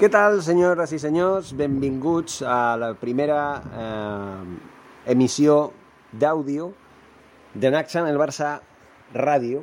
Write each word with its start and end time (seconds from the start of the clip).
Què 0.00 0.08
tal, 0.08 0.38
senyores 0.40 0.92
i 0.96 0.98
senyors? 0.98 1.50
Benvinguts 1.52 2.38
a 2.48 2.76
la 2.80 2.94
primera 2.96 3.40
eh, 3.60 4.44
emissió 5.12 5.56
d'àudio 6.16 6.70
de 7.52 7.70
Naxan 7.70 8.08
el 8.08 8.16
Barça 8.16 8.54
Ràdio 9.12 9.60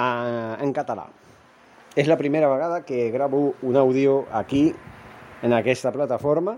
eh, 0.00 0.54
en 0.64 0.72
català. 0.72 1.04
És 1.94 2.08
la 2.08 2.16
primera 2.16 2.48
vegada 2.48 2.80
que 2.88 3.10
gravo 3.12 3.52
un 3.62 3.76
àudio 3.76 4.24
aquí, 4.32 4.72
en 5.44 5.52
aquesta 5.52 5.92
plataforma. 5.92 6.56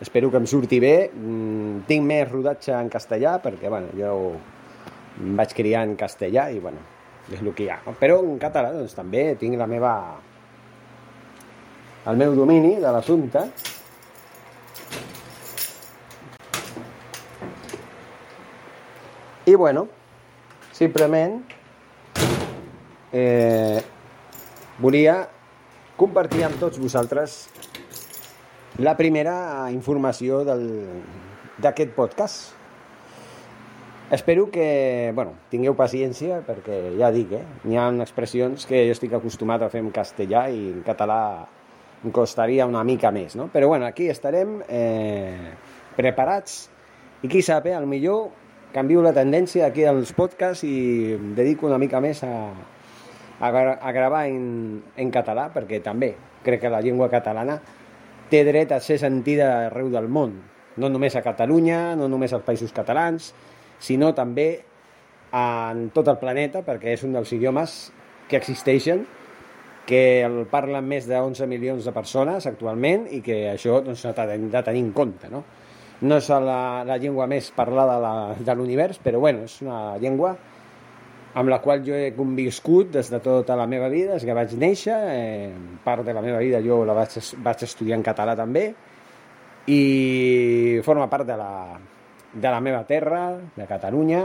Espero 0.00 0.30
que 0.32 0.40
em 0.40 0.46
surti 0.48 0.80
bé. 0.80 1.10
Mm, 1.12 1.84
tinc 1.90 2.08
més 2.08 2.24
rodatge 2.30 2.72
en 2.72 2.88
castellà, 2.88 3.36
perquè 3.44 3.68
bueno, 3.68 3.92
jo 4.00 4.32
em 5.20 5.36
vaig 5.36 5.52
criar 5.52 5.84
en 5.84 5.92
castellà 6.00 6.48
i 6.50 6.58
bueno, 6.64 6.80
és 7.28 7.44
el 7.44 7.52
que 7.52 7.66
hi 7.66 7.70
ha. 7.74 7.78
Però 8.00 8.16
en 8.24 8.40
català 8.40 8.72
doncs, 8.72 8.96
també 8.96 9.34
tinc 9.36 9.60
la 9.60 9.68
meva 9.68 9.94
el 12.08 12.16
meu 12.16 12.32
domini 12.32 12.76
de 12.80 12.90
l'assumpte. 12.92 13.42
I 19.48 19.54
bueno 19.54 19.86
simplement 20.72 21.40
eh, 23.12 23.80
volia 24.78 25.16
compartir 25.96 26.44
amb 26.46 26.60
tots 26.60 26.78
vosaltres 26.80 27.48
la 28.78 28.94
primera 28.96 29.68
informació 29.72 30.44
d'aquest 30.46 31.96
podcast. 31.96 32.54
Espero 34.12 34.46
que 34.48 35.12
bueno, 35.16 35.34
tingueu 35.52 35.74
paciència 35.76 36.40
perquè 36.46 36.94
ja 36.96 37.12
dic, 37.12 37.34
eh, 37.36 37.44
hi 37.68 37.76
ha 37.76 37.90
expressions 38.00 38.64
que 38.64 38.86
jo 38.86 38.96
estic 38.96 39.12
acostumat 39.18 39.64
a 39.64 39.68
fer 39.72 39.84
en 39.84 39.92
castellà 39.92 40.46
i 40.48 40.70
en 40.72 40.84
català 40.86 41.20
em 42.04 42.12
costaria 42.14 42.66
una 42.66 42.84
mica 42.86 43.10
més, 43.14 43.34
no? 43.36 43.48
Però 43.52 43.68
bueno, 43.68 43.86
aquí 43.86 44.08
estarem 44.08 44.60
eh, 44.68 45.54
preparats 45.96 46.68
i 47.22 47.30
qui 47.30 47.42
sap, 47.42 47.66
eh, 47.66 47.74
al 47.74 47.88
millor 47.90 48.28
canvio 48.72 49.02
la 49.02 49.14
tendència 49.16 49.66
aquí 49.66 49.86
als 49.88 50.12
podcasts 50.14 50.64
i 50.68 51.16
em 51.16 51.32
dedico 51.34 51.66
una 51.66 51.80
mica 51.80 52.00
més 52.04 52.22
a, 52.22 52.52
a, 53.40 53.48
a 53.50 53.92
gravar 53.96 54.26
en, 54.28 54.78
en 54.96 55.10
català, 55.10 55.48
perquè 55.54 55.82
també 55.82 56.14
crec 56.44 56.62
que 56.62 56.72
la 56.72 56.82
llengua 56.84 57.10
catalana 57.10 57.58
té 58.30 58.44
dret 58.44 58.72
a 58.72 58.80
ser 58.84 58.98
sentida 59.00 59.50
arreu 59.66 59.90
del 59.90 60.08
món, 60.12 60.36
no 60.78 60.90
només 60.92 61.16
a 61.16 61.24
Catalunya, 61.24 61.96
no 61.98 62.06
només 62.12 62.32
als 62.36 62.44
països 62.46 62.74
catalans, 62.76 63.32
sinó 63.80 64.12
també 64.14 64.48
en 65.34 65.88
tot 65.94 66.08
el 66.08 66.18
planeta, 66.20 66.62
perquè 66.64 66.94
és 66.94 67.04
un 67.04 67.16
dels 67.16 67.32
idiomes 67.34 67.78
que 68.28 68.38
existeixen 68.38 69.06
que 69.88 70.20
el 70.20 70.42
parlen 70.50 70.84
més 70.84 71.06
de 71.08 71.16
11 71.16 71.46
milions 71.48 71.86
de 71.86 71.94
persones 71.96 72.44
actualment 72.50 73.06
i 73.16 73.22
que 73.24 73.38
això 73.54 73.78
doncs, 73.84 74.04
s'ha 74.04 74.12
de, 74.12 74.60
tenir 74.66 74.82
en 74.84 74.92
compte. 74.92 75.30
No, 75.32 75.42
no 76.04 76.18
és 76.20 76.28
la, 76.28 76.84
la 76.86 76.98
llengua 77.00 77.26
més 77.30 77.48
parlada 77.56 77.96
de, 77.96 78.02
la, 78.04 78.12
de 78.50 78.56
l'univers, 78.58 79.00
però 79.02 79.22
bueno, 79.24 79.46
és 79.48 79.56
una 79.64 79.96
llengua 80.02 80.34
amb 81.38 81.52
la 81.52 81.60
qual 81.64 81.80
jo 81.86 81.96
he 81.96 82.12
conviscut 82.16 82.92
des 82.98 83.08
de 83.12 83.20
tota 83.24 83.56
la 83.56 83.66
meva 83.70 83.88
vida, 83.88 84.16
des 84.16 84.26
que 84.26 84.36
vaig 84.36 84.52
néixer, 84.60 84.98
eh, 85.14 85.80
part 85.84 86.04
de 86.04 86.12
la 86.12 86.24
meva 86.24 86.42
vida 86.42 86.60
jo 86.64 86.82
la 86.88 86.96
vaig, 86.98 87.16
vaig 87.44 87.64
estudiar 87.64 87.98
en 87.98 88.04
català 88.04 88.36
també, 88.36 88.66
i 89.68 90.80
forma 90.84 91.08
part 91.08 91.28
de 91.28 91.36
la, 91.38 91.52
de 92.32 92.48
la 92.48 92.60
meva 92.60 92.84
terra, 92.88 93.22
de 93.56 93.66
Catalunya, 93.68 94.22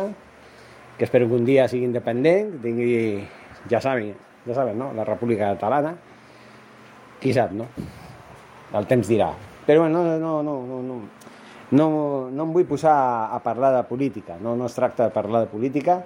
que 0.97 1.07
espero 1.07 1.27
que 1.27 1.39
un 1.39 1.45
dia 1.45 1.67
sigui 1.67 1.87
independent, 1.87 2.57
tingui, 2.63 3.23
ja 3.69 3.81
saben, 3.83 4.13
ja 4.47 4.55
saben, 4.57 4.77
no? 4.79 4.91
La 4.95 5.05
República 5.07 5.53
Catalana, 5.53 5.93
qui 7.21 7.33
sap, 7.35 7.53
no? 7.55 7.67
El 8.73 8.87
temps 8.89 9.07
dirà. 9.07 9.31
Però 9.63 9.87
no, 9.87 10.03
no, 10.03 10.17
no, 10.19 10.33
no, 10.43 10.81
no, 10.83 10.97
no, 11.71 11.87
no 12.33 12.45
em 12.47 12.55
vull 12.55 12.67
posar 12.67 12.95
a 13.31 13.39
parlar 13.43 13.71
de 13.77 13.83
política, 13.87 14.35
no, 14.41 14.57
no 14.59 14.67
es 14.67 14.75
tracta 14.75 15.07
de 15.07 15.15
parlar 15.15 15.45
de 15.45 15.51
política, 15.51 16.01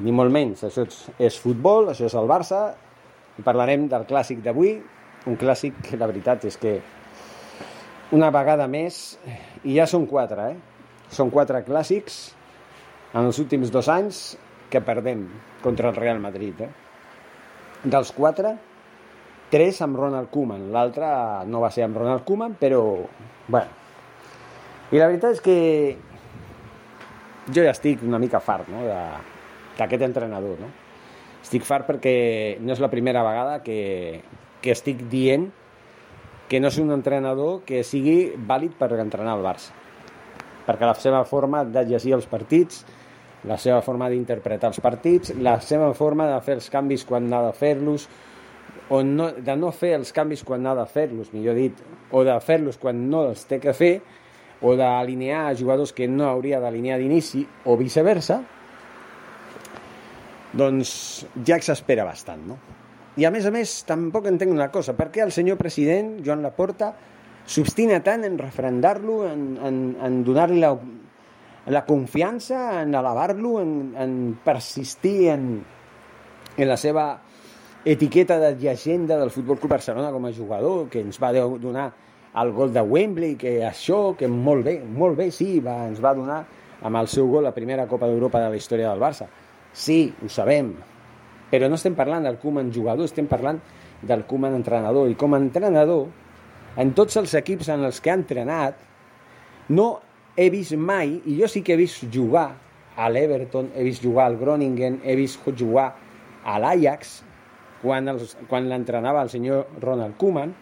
ni 0.00 0.14
molt 0.14 0.32
menys, 0.32 0.62
això 0.68 0.86
és, 0.86 1.02
és 1.28 1.40
futbol, 1.42 1.90
això 1.92 2.06
és 2.08 2.16
el 2.16 2.30
Barça, 2.30 2.62
i 3.38 3.44
parlarem 3.44 3.86
del 3.90 4.06
clàssic 4.08 4.40
d'avui, 4.44 4.78
un 5.28 5.36
clàssic 5.36 5.76
que 5.84 6.00
la 6.00 6.08
veritat 6.08 6.48
és 6.48 6.56
que 6.58 6.78
una 8.16 8.32
vegada 8.32 8.66
més, 8.70 9.18
i 9.64 9.76
ja 9.76 9.86
són 9.90 10.08
quatre, 10.08 10.52
eh? 10.54 10.82
Són 11.12 11.30
quatre 11.32 11.60
clàssics 11.66 12.18
en 13.12 13.26
els 13.26 13.38
últims 13.40 13.72
dos 13.72 13.88
anys 13.92 14.38
que 14.72 14.80
perdem 14.84 15.26
contra 15.62 15.90
el 15.92 15.96
Real 15.96 16.20
Madrid, 16.20 16.60
eh? 16.64 16.87
Dels 17.84 18.10
quatre, 18.12 18.56
tres 19.52 19.78
amb 19.84 19.98
Ronald 19.98 20.32
Koeman. 20.34 20.68
L'altre 20.74 21.08
no 21.46 21.62
va 21.62 21.70
ser 21.74 21.84
amb 21.86 21.98
Ronald 22.00 22.24
Koeman, 22.26 22.56
però... 22.58 22.82
Bueno. 23.46 23.86
I 24.90 24.98
la 24.98 25.06
veritat 25.10 25.36
és 25.36 25.42
que 25.44 25.56
jo 27.52 27.62
ja 27.64 27.72
estic 27.72 28.02
una 28.04 28.20
mica 28.20 28.40
fart 28.40 28.68
no? 28.72 28.82
d'aquest 29.78 30.04
entrenador. 30.04 30.58
No? 30.60 30.70
Estic 31.44 31.64
fart 31.68 31.86
perquè 31.88 32.58
no 32.60 32.74
és 32.74 32.82
la 32.82 32.90
primera 32.92 33.22
vegada 33.24 33.60
que, 33.64 34.22
que 34.64 34.74
estic 34.74 35.06
dient 35.12 35.48
que 36.48 36.60
no 36.60 36.72
és 36.72 36.78
un 36.80 36.90
entrenador 36.94 37.60
que 37.68 37.84
sigui 37.84 38.32
vàlid 38.48 38.74
per 38.80 38.90
entrenar 38.96 39.36
el 39.36 39.44
Barça. 39.44 39.74
Perquè 40.66 40.88
la 40.88 40.96
seva 41.00 41.20
forma 41.28 41.62
de 41.64 41.84
llegir 41.88 42.14
els 42.16 42.26
partits, 42.28 42.82
la 43.46 43.58
seva 43.60 43.82
forma 43.86 44.08
d'interpretar 44.10 44.72
els 44.72 44.80
partits, 44.82 45.34
la 45.38 45.58
seva 45.62 45.92
forma 45.94 46.26
de 46.30 46.38
fer 46.42 46.58
els 46.58 46.68
canvis 46.72 47.04
quan 47.06 47.30
ha 47.32 47.44
de 47.46 47.52
fer-los, 47.54 48.08
o 48.90 49.02
no, 49.04 49.30
de 49.32 49.56
no 49.56 49.70
fer 49.74 49.94
els 49.98 50.10
canvis 50.16 50.42
quan 50.46 50.66
ha 50.66 50.74
de 50.78 50.86
fer-los, 50.90 51.30
millor 51.34 51.58
dit, 51.58 51.82
o 52.10 52.24
de 52.26 52.34
fer-los 52.42 52.80
quan 52.80 53.04
no 53.10 53.28
els 53.28 53.44
té 53.46 53.60
que 53.62 53.74
fer, 53.76 53.98
o 54.58 54.74
d'alinear 54.74 55.52
jugadors 55.58 55.92
que 55.94 56.08
no 56.10 56.26
hauria 56.26 56.58
d'alinear 56.60 56.98
d'inici, 56.98 57.44
o 57.66 57.76
viceversa, 57.78 58.40
doncs 60.58 60.90
ja 61.44 61.58
exaspera 61.60 62.06
bastant, 62.08 62.42
no? 62.48 62.58
I 63.18 63.26
a 63.26 63.30
més 63.34 63.46
a 63.46 63.52
més, 63.54 63.80
tampoc 63.86 64.28
entenc 64.30 64.52
una 64.54 64.70
cosa, 64.70 64.94
per 64.94 65.10
què 65.14 65.22
el 65.24 65.34
senyor 65.34 65.58
president, 65.58 66.16
Joan 66.26 66.42
Laporta, 66.42 66.92
s'obstina 67.48 67.98
tant 68.06 68.24
en 68.26 68.38
refrendar-lo, 68.38 69.24
en, 69.26 69.44
en, 69.64 69.78
en 70.06 70.18
donar-li 70.26 70.60
la, 70.62 70.72
la 71.68 71.84
confiança 71.84 72.82
en 72.82 72.94
elevar-lo, 72.96 73.58
en, 73.60 73.72
en 73.96 74.12
persistir 74.44 75.28
en, 75.34 75.48
en 76.56 76.68
la 76.68 76.76
seva 76.80 77.08
etiqueta 77.84 78.38
de 78.38 78.54
llegenda 78.56 79.18
del 79.18 79.30
Futbol 79.30 79.58
Club 79.58 79.76
Barcelona 79.76 80.10
com 80.12 80.26
a 80.26 80.32
jugador, 80.32 80.88
que 80.88 81.00
ens 81.04 81.20
va 81.20 81.32
donar 81.32 81.90
el 82.38 82.52
gol 82.52 82.72
de 82.72 82.82
Wembley, 82.82 83.36
que 83.36 83.58
això, 83.66 84.14
que 84.16 84.28
molt 84.28 84.64
bé, 84.64 84.78
molt 84.84 85.16
bé, 85.18 85.30
sí, 85.34 85.58
va, 85.64 85.82
ens 85.88 86.00
va 86.04 86.14
donar 86.16 86.42
amb 86.82 87.00
el 87.00 87.08
seu 87.10 87.28
gol 87.30 87.44
la 87.48 87.54
primera 87.54 87.86
Copa 87.90 88.08
d'Europa 88.08 88.42
de 88.42 88.50
la 88.52 88.56
història 88.56 88.90
del 88.90 89.02
Barça. 89.02 89.28
Sí, 89.72 90.12
ho 90.22 90.28
sabem, 90.32 90.72
però 91.50 91.68
no 91.68 91.78
estem 91.78 91.96
parlant 91.98 92.24
del 92.28 92.38
Koeman 92.40 92.72
jugador, 92.74 93.08
estem 93.08 93.28
parlant 93.28 93.60
del 94.02 94.24
Koeman 94.28 94.56
entrenador. 94.56 95.08
I 95.10 95.16
com 95.18 95.34
a 95.34 95.40
entrenador, 95.42 96.06
en 96.78 96.92
tots 96.96 97.16
els 97.20 97.34
equips 97.40 97.72
en 97.74 97.84
els 97.88 98.00
que 98.00 98.12
ha 98.12 98.18
entrenat, 98.18 98.84
no 99.74 99.88
he 100.38 100.50
vist 100.54 100.76
mai, 100.78 101.16
i 101.26 101.34
jo 101.40 101.48
sí 101.50 101.64
que 101.66 101.74
he 101.74 101.80
vist 101.80 102.04
jugar 102.14 102.52
a 102.94 103.08
l'Everton, 103.10 103.72
he 103.74 103.82
vist 103.82 104.04
jugar 104.04 104.28
al 104.30 104.36
Groningen, 104.38 105.00
he 105.02 105.16
vist 105.18 105.42
jugar 105.58 105.88
a 106.46 106.58
l'Ajax, 106.62 107.24
quan, 107.82 108.06
els, 108.14 108.36
quan 108.46 108.68
l'entrenava 108.70 109.24
el 109.26 109.32
senyor 109.32 109.66
Ronald 109.82 110.14
Koeman, 110.18 110.54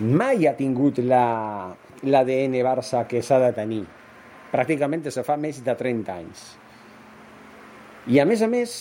mai 0.00 0.46
ha 0.48 0.54
tingut 0.56 1.02
l'ADN 1.04 2.56
la, 2.56 2.64
Barça 2.70 3.04
que 3.08 3.20
s'ha 3.20 3.38
de 3.42 3.52
tenir. 3.56 3.82
Pràcticament 4.52 5.04
se 5.12 5.24
fa 5.24 5.36
més 5.36 5.60
de 5.64 5.76
30 5.76 6.16
anys. 6.16 6.46
I 8.08 8.18
a 8.18 8.24
més 8.28 8.40
a 8.42 8.48
més, 8.48 8.78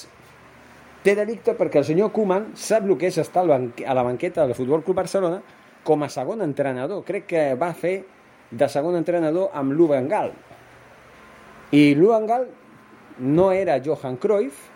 té 1.04 1.16
delicte 1.20 1.58
perquè 1.60 1.84
el 1.84 1.90
senyor 1.92 2.14
Koeman 2.16 2.54
sap 2.56 2.88
el 2.88 2.96
que 2.98 3.12
és 3.12 3.20
estar 3.20 3.44
a 3.44 3.60
la 4.00 4.08
banqueta 4.08 4.48
del 4.48 4.56
Futbol 4.56 4.84
Club 4.88 5.04
Barcelona 5.04 5.44
com 5.84 6.04
a 6.04 6.10
segon 6.10 6.42
entrenador. 6.42 7.04
Crec 7.04 7.28
que 7.30 7.46
va 7.60 7.74
fer 7.76 8.00
de 8.52 8.68
segon 8.70 8.98
entrenador 9.00 9.52
amb 9.56 9.74
l'Ubengal. 9.74 10.32
I 11.72 11.94
l'Ubengal 11.96 12.48
no 13.20 13.52
era 13.56 13.80
Johan 13.84 14.18
Cruyff, 14.20 14.68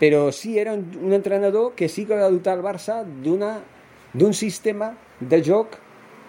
però 0.00 0.30
sí 0.32 0.58
era 0.58 0.72
un, 0.74 0.86
un 1.02 1.12
entrenador 1.12 1.74
que 1.76 1.88
sí 1.88 2.06
que 2.06 2.16
va 2.16 2.30
dotar 2.32 2.56
el 2.58 2.64
Barça 2.64 3.02
d'un 3.04 4.34
sistema 4.34 4.94
de 5.20 5.42
joc 5.44 5.76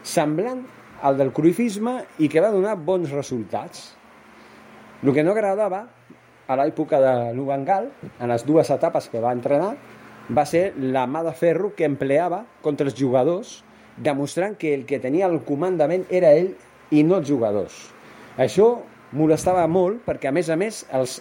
semblant 0.03 0.65
al 1.01 1.17
del 1.17 1.31
cruifisme 1.33 2.01
i 2.19 2.29
que 2.29 2.43
va 2.43 2.51
donar 2.53 2.75
bons 2.77 3.09
resultats. 3.15 3.95
El 5.01 5.13
que 5.15 5.23
no 5.25 5.33
agradava 5.33 5.87
a 6.51 6.57
l'època 6.59 6.99
de 7.01 7.13
l'Ubangal, 7.33 7.89
en 8.19 8.29
les 8.29 8.45
dues 8.45 8.69
etapes 8.69 9.07
que 9.09 9.21
va 9.23 9.33
entrenar, 9.33 9.73
va 10.29 10.45
ser 10.45 10.71
la 10.77 11.07
mà 11.07 11.23
de 11.25 11.33
ferro 11.33 11.71
que 11.75 11.87
empleava 11.87 12.43
contra 12.61 12.85
els 12.87 12.97
jugadors, 12.97 13.61
demostrant 13.97 14.55
que 14.59 14.73
el 14.75 14.85
que 14.89 15.01
tenia 15.03 15.27
el 15.27 15.41
comandament 15.47 16.05
era 16.09 16.31
ell 16.37 16.53
i 16.91 17.03
no 17.03 17.19
els 17.19 17.27
jugadors. 17.27 17.75
Això 18.39 18.73
molestava 19.17 19.65
molt 19.67 20.05
perquè, 20.05 20.29
a 20.29 20.35
més 20.35 20.49
a 20.49 20.57
més, 20.59 20.85
els, 20.95 21.17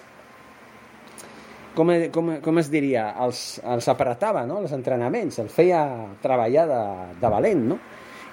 com, 1.74 1.90
com, 2.14 2.36
com 2.44 2.62
es 2.62 2.70
diria, 2.70 3.10
els, 3.24 3.60
els 3.64 3.90
apretava, 3.90 4.44
no?, 4.46 4.60
els 4.62 4.74
entrenaments, 4.76 5.40
els 5.42 5.52
feia 5.54 5.82
treballar 6.22 6.68
de, 6.70 6.80
de 7.20 7.34
valent, 7.34 7.66
no? 7.74 7.80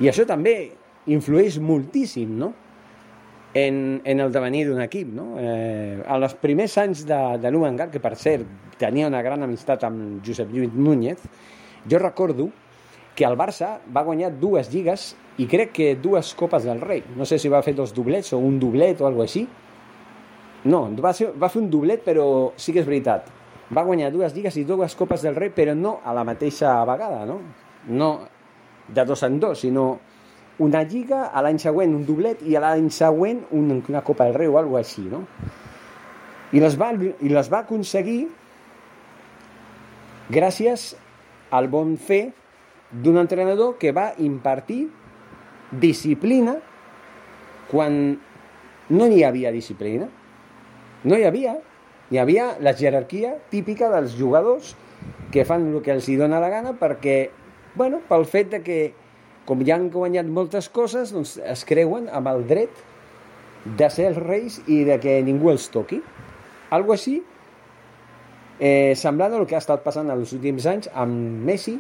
I 0.01 0.11
això 0.11 0.27
també 0.29 0.57
influeix 1.09 1.57
moltíssim, 1.63 2.37
no?, 2.37 2.53
en, 3.57 4.01
en 4.03 4.19
el 4.19 4.31
devenir 4.31 4.65
d'un 4.67 4.81
equip. 4.83 5.09
No? 5.13 5.27
Eh, 5.41 6.03
als 6.05 6.35
primers 6.41 6.77
anys 6.77 7.03
de, 7.07 7.19
de 7.41 7.51
l'Ubengal, 7.51 7.89
que 7.93 8.01
per 8.03 8.13
cert 8.19 8.77
tenia 8.77 9.09
una 9.09 9.23
gran 9.25 9.43
amistat 9.43 9.85
amb 9.87 10.21
Josep 10.25 10.51
Lluís 10.53 10.73
Núñez, 10.75 11.23
jo 11.89 12.01
recordo 12.03 12.51
que 13.17 13.25
el 13.25 13.37
Barça 13.37 13.79
va 13.93 14.05
guanyar 14.05 14.35
dues 14.37 14.69
lligues 14.69 15.09
i 15.41 15.47
crec 15.49 15.73
que 15.73 15.87
dues 15.97 16.35
copes 16.37 16.67
del 16.69 16.81
rei. 16.81 17.01
No 17.17 17.25
sé 17.25 17.39
si 17.41 17.49
va 17.49 17.63
fer 17.65 17.73
dos 17.77 17.93
doblets 17.97 18.35
o 18.37 18.41
un 18.41 18.59
doblet 18.61 19.01
o 19.01 19.07
alguna 19.09 19.25
així. 19.25 19.47
No, 20.69 20.83
va, 21.01 21.13
ser, 21.17 21.31
va 21.33 21.49
fer 21.49 21.63
un 21.63 21.71
doblet, 21.73 22.03
però 22.05 22.27
sí 22.61 22.75
que 22.75 22.83
és 22.83 22.89
veritat. 22.89 23.31
Va 23.73 23.83
guanyar 23.87 24.11
dues 24.13 24.35
lligues 24.35 24.57
i 24.61 24.65
dues 24.69 24.95
copes 24.95 25.25
del 25.25 25.35
rei, 25.35 25.49
però 25.53 25.73
no 25.75 25.97
a 26.05 26.13
la 26.13 26.25
mateixa 26.27 26.77
vegada, 26.87 27.25
no? 27.25 27.39
No 27.89 28.11
de 28.87 29.05
dos 29.05 29.23
en 29.23 29.39
dos, 29.39 29.59
sinó 29.59 29.99
una 30.59 30.83
lliga, 30.83 31.27
a 31.27 31.41
l'any 31.45 31.59
següent 31.61 31.93
un 31.93 32.05
doblet 32.05 32.41
i 32.47 32.55
a 32.57 32.61
l'any 32.63 32.89
següent 32.93 33.43
una, 33.53 34.01
Copa 34.01 34.25
del 34.25 34.37
Rei 34.37 34.49
o 34.49 34.57
alguna 34.57 34.81
així, 34.81 35.03
no? 35.09 35.25
I 36.55 36.61
les, 36.63 36.77
va, 36.79 36.93
I 36.95 37.29
les 37.29 37.51
va 37.51 37.59
aconseguir 37.65 38.21
gràcies 40.31 40.93
al 41.51 41.67
bon 41.71 41.95
fer 41.97 42.31
d'un 42.91 43.17
entrenador 43.19 43.75
que 43.77 43.91
va 43.91 44.13
impartir 44.23 44.87
disciplina 45.71 46.57
quan 47.71 48.17
no 48.89 49.07
hi 49.11 49.23
havia 49.27 49.51
disciplina. 49.51 50.07
No 51.03 51.17
hi 51.17 51.25
havia. 51.27 51.57
Hi 52.11 52.21
havia 52.21 52.53
la 52.63 52.71
jerarquia 52.71 53.33
típica 53.51 53.89
dels 53.91 54.15
jugadors 54.15 54.75
que 55.31 55.43
fan 55.43 55.73
el 55.73 55.81
que 55.83 55.91
els 55.91 56.07
hi 56.07 56.15
dona 56.15 56.39
la 56.39 56.49
gana 56.49 56.71
perquè, 56.79 57.29
bueno, 57.75 57.99
pel 58.07 58.23
fet 58.25 58.53
de 58.53 58.61
que 58.63 58.79
com 59.47 59.63
ja 59.67 59.75
han 59.75 59.89
guanyat 59.91 60.27
moltes 60.27 60.67
coses, 60.71 61.11
doncs 61.15 61.37
es 61.39 61.63
creuen 61.67 62.07
amb 62.11 62.27
el 62.31 62.45
dret 62.47 62.83
de 63.79 63.89
ser 63.91 64.09
els 64.11 64.19
reis 64.19 64.61
i 64.67 64.83
de 64.87 64.97
que 65.03 65.19
ningú 65.23 65.51
els 65.51 65.67
toqui. 65.71 66.01
Algo 66.71 66.95
així, 66.95 67.21
eh, 68.59 68.93
semblant 68.95 69.35
al 69.35 69.47
que 69.47 69.55
ha 69.55 69.63
estat 69.63 69.83
passant 69.83 70.11
els 70.11 70.33
últims 70.35 70.67
anys 70.67 70.89
amb 70.93 71.43
Messi, 71.47 71.77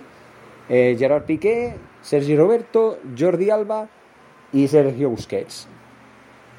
eh, 0.69 0.95
Gerard 0.99 1.25
Piqué, 1.25 1.75
Sergi 2.01 2.35
Roberto, 2.37 2.99
Jordi 3.17 3.49
Alba 3.51 3.85
i 4.53 4.67
Sergio 4.67 5.11
Busquets. 5.11 5.65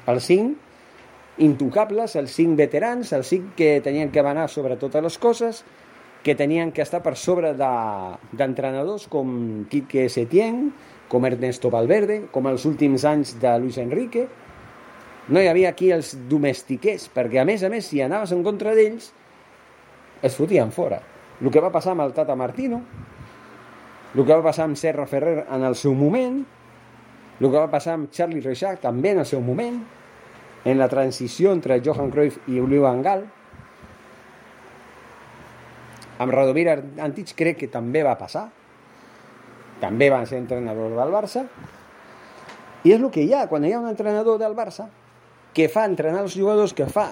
Els 0.09 0.25
cinc 0.25 1.39
intocables, 1.39 2.15
els 2.19 2.33
cinc 2.35 2.57
veterans, 2.59 3.13
els 3.15 3.29
cinc 3.31 3.53
que 3.57 3.79
tenien 3.83 4.11
que 4.11 4.23
banar 4.25 4.49
sobre 4.49 4.77
totes 4.77 5.03
les 5.03 5.17
coses, 5.17 5.63
que 6.23 6.35
tenien 6.35 6.73
que 6.75 6.83
estar 6.83 6.99
per 7.01 7.15
sobre 7.15 7.53
d'entrenadors 7.55 9.05
de, 9.05 9.11
com 9.13 9.29
Quique 9.71 10.09
Setién, 10.11 10.73
com 11.09 11.25
Ernesto 11.25 11.71
Valverde, 11.71 12.25
com 12.33 12.49
els 12.51 12.65
últims 12.67 13.05
anys 13.07 13.37
de 13.39 13.55
Luis 13.61 13.79
Enrique. 13.79 14.27
No 15.29 15.39
hi 15.39 15.47
havia 15.47 15.71
aquí 15.71 15.93
els 15.95 16.11
domestiquers, 16.29 17.07
perquè 17.13 17.39
a 17.39 17.47
més 17.47 17.63
a 17.63 17.69
més, 17.71 17.87
si 17.87 18.01
anaves 18.03 18.33
en 18.35 18.43
contra 18.43 18.75
d'ells, 18.75 19.13
es 20.21 20.35
fotien 20.35 20.73
fora. 20.75 20.99
El 21.39 21.53
que 21.53 21.63
va 21.63 21.71
passar 21.71 21.93
amb 21.95 22.03
el 22.03 22.11
Tata 22.17 22.35
Martino, 22.35 22.81
el 24.15 24.25
que 24.25 24.33
va 24.33 24.41
passar 24.43 24.65
amb 24.65 24.77
Serra 24.79 25.05
Ferrer 25.09 25.45
en 25.45 25.63
el 25.63 25.75
seu 25.77 25.93
moment, 25.93 26.39
el 27.39 27.47
que 27.47 27.55
va 27.55 27.69
passar 27.71 27.95
amb 27.95 28.09
Charlie 28.11 28.41
Reixac 28.43 28.81
també 28.81 29.13
en 29.13 29.21
el 29.23 29.27
seu 29.29 29.41
moment, 29.45 29.77
en 30.65 30.79
la 30.79 30.89
transició 30.91 31.53
entre 31.55 31.79
Johan 31.85 32.09
Cruyff 32.11 32.41
i 32.49 32.59
Oliver 32.59 32.87
Van 32.87 33.03
Gaal, 33.05 33.25
amb 36.19 36.35
Radomir 36.35 36.67
Antich 36.99 37.31
crec 37.37 37.61
que 37.61 37.71
també 37.71 38.03
va 38.03 38.17
passar, 38.19 38.49
també 39.79 40.09
va 40.11 40.25
ser 40.27 40.41
entrenador 40.41 40.97
del 40.97 41.13
Barça, 41.15 41.45
i 42.83 42.91
és 42.91 42.99
el 42.99 43.09
que 43.11 43.23
hi 43.23 43.33
ha, 43.35 43.45
quan 43.47 43.63
hi 43.63 43.73
ha 43.73 43.79
un 43.79 43.87
entrenador 43.87 44.39
del 44.41 44.55
Barça 44.55 44.89
que 45.55 45.69
fa 45.71 45.85
entrenar 45.87 46.25
els 46.25 46.35
jugadors, 46.35 46.73
que 46.75 46.87
fa 46.91 47.07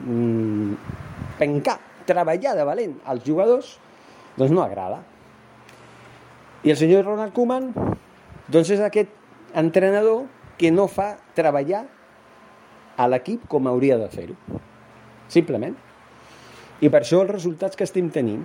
mm, 0.00 0.74
pencar, 1.38 1.78
treballar 2.08 2.56
de 2.56 2.66
valent 2.66 2.98
als 3.08 3.24
jugadors, 3.26 3.76
doncs 4.36 4.52
no 4.52 4.64
agrada. 4.64 5.02
I 6.62 6.70
el 6.70 6.78
senyor 6.78 7.04
Ronald 7.04 7.34
Koeman 7.34 7.72
doncs 8.52 8.70
és 8.70 8.80
aquest 8.80 9.10
entrenador 9.58 10.26
que 10.58 10.70
no 10.70 10.86
fa 10.86 11.16
treballar 11.34 11.84
a 12.96 13.08
l'equip 13.08 13.48
com 13.50 13.66
hauria 13.66 13.98
de 13.98 14.08
fer-ho. 14.12 14.36
Simplement. 15.32 15.74
I 16.82 16.90
per 16.90 17.02
això 17.02 17.22
els 17.22 17.32
resultats 17.32 17.78
que 17.78 17.86
estem 17.88 18.10
tenint 18.14 18.44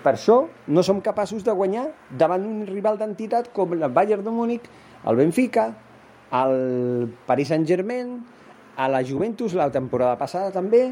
per 0.00 0.14
això 0.16 0.46
no 0.72 0.82
som 0.82 1.02
capaços 1.04 1.44
de 1.44 1.52
guanyar 1.52 1.90
davant 2.16 2.44
un 2.48 2.64
rival 2.68 2.96
d'entitat 3.00 3.50
com 3.56 3.74
el 3.76 3.84
Bayern 3.92 4.24
de 4.24 4.32
Múnich, 4.32 4.68
el 5.04 5.16
Benfica, 5.18 5.66
el 6.32 7.10
Paris 7.26 7.50
Saint-Germain, 7.52 8.14
a 8.80 8.88
la 8.88 9.02
Juventus 9.04 9.52
la 9.58 9.68
temporada 9.70 10.16
passada 10.16 10.52
també, 10.54 10.86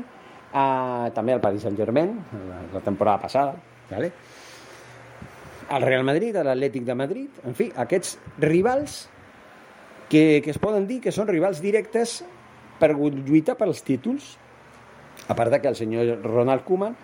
a, 0.52 1.08
també 1.16 1.32
al 1.32 1.40
Paris 1.40 1.64
Saint-Germain, 1.64 2.12
la, 2.74 2.82
temporada 2.84 3.22
passada, 3.22 3.56
¿vale? 3.90 4.12
Al 5.68 5.84
Real 5.84 6.04
Madrid, 6.04 6.36
a 6.36 6.44
l'Atlètic 6.46 6.84
de 6.86 6.96
Madrid, 6.96 7.40
en 7.44 7.54
fi, 7.54 7.68
aquests 7.76 8.16
rivals 8.40 9.02
que, 10.08 10.40
que 10.44 10.50
es 10.50 10.58
poden 10.60 10.88
dir 10.88 11.02
que 11.04 11.12
són 11.12 11.28
rivals 11.28 11.60
directes 11.60 12.22
per 12.80 12.94
lluitar 12.96 13.58
pels 13.60 13.82
títols, 13.84 14.36
a 15.28 15.36
part 15.36 15.52
de 15.52 15.60
que 15.60 15.68
el 15.68 15.76
senyor 15.76 16.22
Ronald 16.24 16.64
Koeman 16.64 16.96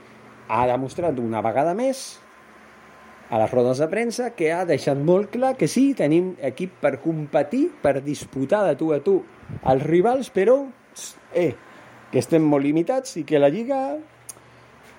ha 0.48 0.66
demostrat 0.70 1.18
una 1.20 1.42
vegada 1.44 1.74
més 1.76 2.04
a 3.30 3.40
les 3.40 3.50
rodes 3.50 3.80
de 3.80 3.88
premsa 3.88 4.30
que 4.36 4.50
ha 4.52 4.64
deixat 4.68 4.98
molt 5.00 5.30
clar 5.32 5.54
que 5.58 5.68
sí, 5.68 5.92
tenim 5.96 6.34
equip 6.44 6.76
per 6.80 6.98
competir, 7.02 7.66
per 7.82 7.98
disputar 8.04 8.64
de 8.68 8.76
tu 8.80 8.92
a 8.94 9.00
tu 9.04 9.18
els 9.64 9.84
rivals, 9.84 10.30
però 10.30 10.60
eh, 11.34 11.52
que 12.12 12.20
estem 12.20 12.44
molt 12.46 12.64
limitats 12.64 13.16
i 13.20 13.24
que 13.26 13.40
la 13.40 13.50
Lliga 13.52 13.80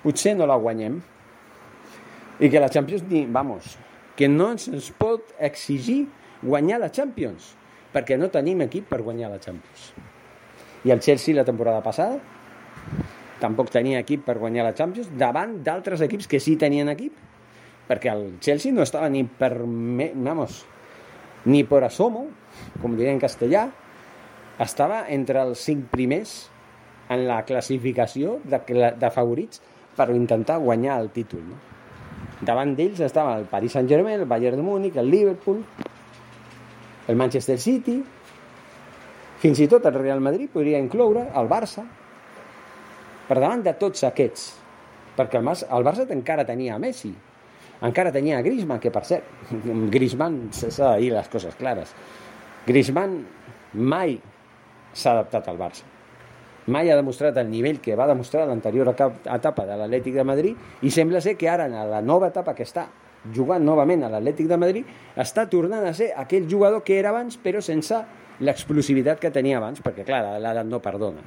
potser 0.03 0.35
no 0.37 0.49
la 0.49 0.57
guanyem. 0.59 0.99
I 2.39 2.49
que 2.49 2.59
la 2.59 2.69
Champions, 2.69 3.05
ni, 3.07 3.25
vamos, 3.25 3.77
que 4.15 4.27
no 4.27 4.51
ens 4.55 4.91
pot 4.99 5.31
exigir 5.39 6.05
guanyar 6.41 6.81
la 6.81 6.91
Champions, 6.91 7.53
perquè 7.95 8.17
no 8.19 8.31
tenim 8.31 8.63
equip 8.65 8.89
per 8.91 9.01
guanyar 9.03 9.31
la 9.31 9.39
Champions. 9.39 9.93
I 10.85 10.91
el 10.91 10.99
Chelsea 10.99 11.35
la 11.35 11.45
temporada 11.47 11.81
passada 11.83 12.19
tampoc 13.39 13.71
tenia 13.71 14.01
equip 14.03 14.25
per 14.27 14.37
guanyar 14.39 14.65
la 14.67 14.75
Champions 14.75 15.09
davant 15.19 15.57
d'altres 15.63 16.03
equips 16.05 16.27
que 16.31 16.39
sí 16.43 16.55
tenien 16.59 16.91
equip 16.91 17.15
perquè 17.89 18.11
el 18.11 18.25
Chelsea 18.41 18.73
no 18.73 18.83
estava 18.85 19.09
ni 19.09 19.23
per 19.25 19.53
vamos, 19.59 20.63
ni 21.45 21.63
per 21.67 21.83
asomo 21.85 22.25
com 22.81 22.95
diria 22.95 23.13
en 23.13 23.21
castellà 23.21 23.67
estava 24.63 25.03
entre 25.11 25.43
els 25.43 25.61
cinc 25.67 25.89
primers 25.91 26.35
en 27.11 27.27
la 27.27 27.43
classificació 27.45 28.39
de, 28.43 28.61
de 28.97 29.11
favorits 29.13 29.61
per 29.95 30.09
intentar 30.15 30.57
guanyar 30.63 30.99
el 31.03 31.11
títol 31.13 31.43
no? 31.51 31.74
Davant 32.41 32.75
d'ells 32.75 32.99
estava 33.05 33.37
el 33.39 33.45
Paris 33.49 33.75
Saint-Germain, 33.77 34.19
el 34.19 34.29
Bayern 34.29 34.59
de 34.59 34.65
Múnich, 34.65 34.97
el 34.97 35.09
Liverpool 35.09 35.63
el 37.07 37.15
Manchester 37.15 37.57
City 37.61 37.99
fins 39.41 39.61
i 39.61 39.67
tot 39.69 39.85
el 39.85 39.93
Real 39.93 40.23
Madrid 40.23 40.49
podria 40.49 40.81
incloure 40.81 41.27
el 41.37 41.49
Barça 41.51 41.85
per 43.27 43.37
davant 43.37 43.63
de 43.65 43.73
tots 43.77 44.05
aquests. 44.07 44.45
Perquè 45.15 45.39
el, 45.39 45.47
el 45.47 45.85
Barça 45.85 46.05
encara 46.11 46.45
tenia 46.47 46.79
Messi, 46.81 47.11
encara 47.85 48.13
tenia 48.15 48.41
Griezmann, 48.45 48.81
que 48.81 48.91
per 48.91 49.05
cert, 49.07 49.29
Griezmann 49.95 50.47
s'ha 50.51 50.95
de 50.95 51.03
dir 51.03 51.11
les 51.13 51.29
coses 51.31 51.55
clares. 51.59 51.93
Griezmann 52.65 53.19
mai 53.73 54.17
s'ha 54.93 55.13
adaptat 55.13 55.51
al 55.51 55.61
Barça. 55.61 55.94
Mai 56.67 56.89
ha 56.89 56.97
demostrat 56.97 57.37
el 57.37 57.49
nivell 57.49 57.79
que 57.81 57.95
va 57.95 58.07
demostrar 58.09 58.47
l'anterior 58.49 58.89
etapa 58.91 59.65
de 59.65 59.77
l'Atlètic 59.77 60.15
de 60.17 60.25
Madrid 60.25 60.85
i 60.85 60.91
sembla 60.91 61.21
ser 61.21 61.35
que 61.37 61.49
ara, 61.49 61.67
en 61.69 61.75
la 61.91 62.01
nova 62.01 62.31
etapa 62.33 62.55
que 62.57 62.65
està 62.65 62.87
jugant 63.33 63.63
novament 63.65 64.05
a 64.05 64.11
l'Atlètic 64.13 64.49
de 64.49 64.57
Madrid, 64.57 64.85
està 65.17 65.47
tornant 65.49 65.85
a 65.85 65.93
ser 65.97 66.11
aquell 66.17 66.49
jugador 66.49 66.83
que 66.85 66.99
era 66.99 67.09
abans, 67.13 67.37
però 67.41 67.61
sense 67.61 67.97
l'explosivitat 68.39 69.21
que 69.21 69.31
tenia 69.33 69.57
abans, 69.57 69.81
perquè, 69.81 70.05
clar, 70.05 70.37
l'edat 70.41 70.67
no 70.67 70.81
perdona. 70.83 71.23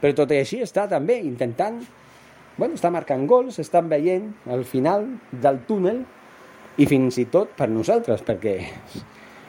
Però 0.00 0.14
tot 0.14 0.34
i 0.34 0.40
així 0.42 0.60
està 0.62 0.86
també 0.90 1.16
intentant, 1.24 1.80
bueno, 2.58 2.76
està 2.76 2.90
marcant 2.92 3.24
gols, 3.30 3.58
estan 3.62 3.88
veient 3.90 4.30
al 4.50 4.66
final 4.68 5.06
del 5.32 5.62
túnel 5.68 6.04
i 6.78 6.86
fins 6.90 7.18
i 7.22 7.26
tot 7.32 7.54
per 7.56 7.70
nosaltres, 7.70 8.22
perquè 8.26 8.58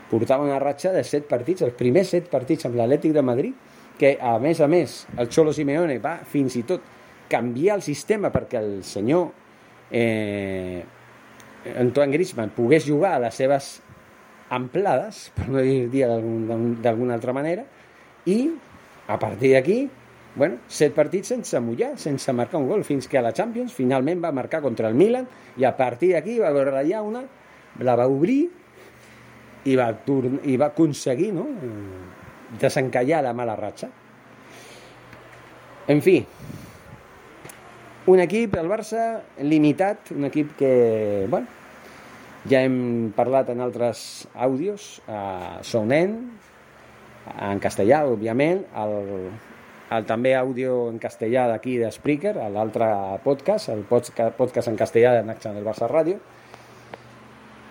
portava 0.09 0.45
una 0.45 0.61
ratxa 0.61 0.93
de 0.93 1.03
set 1.03 1.25
partits, 1.29 1.65
els 1.65 1.75
primers 1.77 2.13
set 2.13 2.29
partits 2.31 2.69
amb 2.69 2.77
l'Atlètic 2.79 3.13
de 3.13 3.25
Madrid, 3.25 3.55
que 3.99 4.17
a 4.19 4.35
més 4.43 4.59
a 4.61 4.67
més 4.67 5.05
el 5.17 5.31
Xolo 5.31 5.53
Simeone 5.55 5.97
va 6.03 6.17
fins 6.27 6.57
i 6.59 6.63
tot 6.67 6.83
canviar 7.31 7.79
el 7.79 7.83
sistema 7.85 8.31
perquè 8.33 8.59
el 8.59 8.83
senyor 8.85 9.29
eh, 9.91 10.83
Antoine 11.79 12.13
Griezmann 12.13 12.53
pogués 12.55 12.85
jugar 12.85 13.15
a 13.15 13.23
les 13.25 13.35
seves 13.35 13.79
amplades, 14.53 15.31
per 15.35 15.47
no 15.49 15.61
dir 15.63 16.05
d'alguna 16.05 17.15
altra 17.15 17.33
manera, 17.33 17.65
i 18.29 18.51
a 19.07 19.17
partir 19.21 19.53
d'aquí, 19.55 19.77
bueno, 20.35 20.59
set 20.67 20.93
partits 20.93 21.31
sense 21.33 21.59
mullar, 21.63 21.95
sense 22.01 22.33
marcar 22.33 22.59
un 22.61 22.67
gol, 22.69 22.83
fins 22.85 23.07
que 23.09 23.17
a 23.17 23.23
la 23.25 23.33
Champions 23.33 23.73
finalment 23.73 24.21
va 24.23 24.33
marcar 24.35 24.61
contra 24.61 24.89
el 24.91 24.97
Milan 24.97 25.27
i 25.57 25.65
a 25.65 25.73
partir 25.77 26.13
d'aquí 26.13 26.37
va 26.41 26.53
veure 26.53 26.75
la 26.75 26.83
llauna, 26.83 27.23
la 27.81 27.95
va 27.97 28.07
obrir 28.11 28.43
i 29.65 29.75
va, 29.75 29.89
i 30.43 30.57
va 30.61 30.69
aconseguir 30.69 31.31
no? 31.33 31.47
Desencallar 32.61 33.23
la 33.23 33.33
mala 33.33 33.55
ratxa. 33.59 33.89
En 35.87 36.01
fi, 36.01 36.17
un 38.07 38.21
equip, 38.21 38.55
el 38.57 38.69
Barça, 38.69 39.21
limitat, 39.41 40.11
un 40.15 40.25
equip 40.25 40.55
que, 40.57 41.25
bueno, 41.29 41.47
ja 42.49 42.61
hem 42.65 43.11
parlat 43.17 43.49
en 43.49 43.61
altres 43.65 44.25
àudios, 44.33 44.99
a 45.09 45.61
Sonen, 45.65 46.15
en 47.33 47.61
castellà, 47.61 48.03
òbviament, 48.05 48.61
el, 48.77 49.29
el 49.97 50.05
també 50.09 50.35
àudio 50.37 50.83
en 50.91 50.99
castellà 51.01 51.47
d'aquí 51.49 51.79
de 51.81 51.89
Spreaker, 51.93 52.35
l'altre 52.53 52.89
podcast, 53.25 53.73
el 53.73 53.85
podcast 53.89 54.69
en 54.69 54.77
castellà 54.77 55.15
de 55.17 55.23
Naxa 55.25 55.53
del 55.55 55.65
Barça 55.65 55.89
Ràdio. 55.89 56.21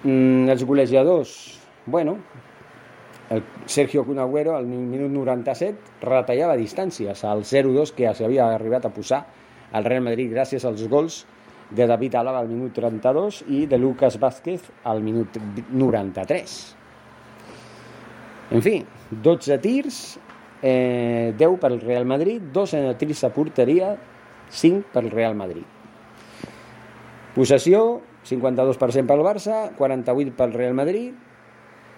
Mm, 0.03 0.51
els 0.51 0.67
golejadors, 0.67 1.37
bueno, 1.87 2.19
el 3.31 3.43
Sergio 3.67 4.05
Cunagüero 4.05 4.57
al 4.57 4.67
minut 4.67 5.11
97 5.11 6.05
retallava 6.05 6.59
distàncies 6.61 7.25
al 7.25 7.45
0-2 7.45 7.95
que 7.97 8.13
s'havia 8.13 8.51
arribat 8.53 8.85
a 8.85 8.93
posar 8.93 9.25
al 9.73 9.85
Real 9.85 10.05
Madrid 10.05 10.33
gràcies 10.33 10.65
als 10.69 10.85
gols 10.89 11.25
de 11.71 11.87
David 11.89 12.15
Alaba 12.21 12.43
al 12.45 12.49
minut 12.49 12.75
32 12.77 13.45
i 13.49 13.65
de 13.67 13.79
Lucas 13.79 14.19
Vázquez 14.21 14.69
al 14.85 15.03
minut 15.03 15.39
93. 15.73 16.77
En 18.55 18.63
fi, 18.63 18.85
12 19.11 19.59
tirs, 19.59 20.01
eh, 20.63 21.35
10 21.37 21.59
pel 21.59 21.81
Real 21.81 22.05
Madrid, 22.05 22.43
2 22.53 22.75
en 22.75 22.85
el 22.85 22.97
tirs 22.97 23.25
a 23.25 23.33
porteria, 23.33 23.97
5 24.51 24.93
pel 24.93 25.11
Real 25.11 25.35
Madrid. 25.35 25.65
Possessió, 27.35 28.01
52% 28.23 29.09
pel 29.09 29.25
Barça, 29.27 29.71
48 29.77 30.37
pel 30.37 30.53
Real 30.53 30.75
Madrid, 30.75 31.15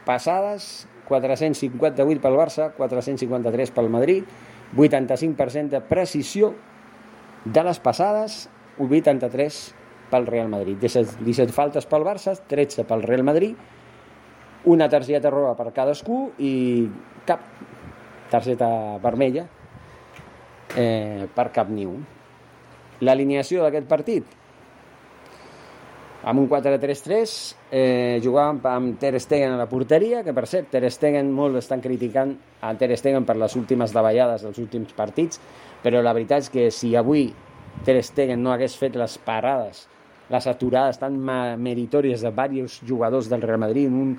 passades, 0.07 0.87
458 1.09 2.21
pel 2.23 2.37
Barça, 2.37 2.71
453 2.77 3.73
pel 3.75 3.91
Madrid, 3.93 4.25
85% 4.77 5.77
de 5.77 5.81
precisió 5.81 6.53
de 7.45 7.63
les 7.63 7.79
passades, 7.79 8.47
83 8.83 9.61
pel 10.11 10.27
Real 10.27 10.49
Madrid, 10.51 10.79
17, 10.83 11.23
17 11.25 11.55
faltes 11.55 11.87
pel 11.87 12.07
Barça, 12.07 12.35
13 12.51 12.85
pel 12.87 13.05
Real 13.07 13.25
Madrid, 13.27 13.55
una 14.67 14.89
targeta 14.91 15.31
roja 15.31 15.55
per 15.55 15.71
cadascú 15.75 16.33
i 16.43 16.89
cap 17.27 17.45
targeta 18.31 18.99
vermella 19.03 19.47
eh, 20.75 21.29
per 21.33 21.51
cap 21.55 21.71
ni 21.71 21.87
un. 21.87 22.03
L'alineació 23.07 23.63
d'aquest 23.63 23.87
partit 23.87 24.35
amb 26.27 26.41
un 26.43 26.49
4-3-3 26.51 27.33
eh, 27.71 28.19
jugàvem 28.23 28.59
amb 28.67 28.97
Ter 28.99 29.15
Stegen 29.23 29.53
a 29.55 29.61
la 29.61 29.69
porteria, 29.71 30.25
que 30.27 30.33
per 30.35 30.49
cert, 30.51 30.73
Ter 30.73 30.89
Stegen 30.91 31.29
molt 31.31 31.61
estan 31.61 31.83
criticant 31.85 32.33
a 32.67 32.73
Ter 32.75 32.97
Stegen 32.99 33.23
per 33.29 33.37
les 33.39 33.55
últimes 33.55 33.95
davallades 33.95 34.43
dels 34.43 34.59
últims 34.59 34.91
partits, 34.97 35.39
però 35.85 36.03
la 36.03 36.15
veritat 36.17 36.43
és 36.43 36.51
que 36.51 36.65
si 36.75 36.97
avui 36.99 37.29
Ter 37.87 38.01
Stegen 38.03 38.43
no 38.43 38.51
hagués 38.51 38.75
fet 38.75 38.99
les 38.99 39.15
parades, 39.23 39.85
les 40.27 40.51
aturades 40.51 40.99
tan 40.99 41.15
meritòries 41.63 42.27
de 42.27 42.35
diversos 42.35 42.83
jugadors 42.83 43.31
del 43.31 43.47
Real 43.47 43.63
Madrid, 43.63 43.87
un, 43.87 44.17